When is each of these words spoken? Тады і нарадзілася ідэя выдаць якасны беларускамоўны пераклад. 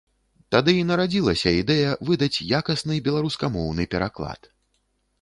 Тады 0.53 0.71
і 0.77 0.85
нарадзілася 0.91 1.53
ідэя 1.61 1.93
выдаць 2.09 2.43
якасны 2.63 3.01
беларускамоўны 3.11 3.91
пераклад. 3.97 4.55